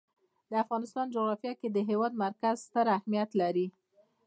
[0.49, 3.67] د افغانستان جغرافیه کې د هېواد مرکز ستر اهمیت لري.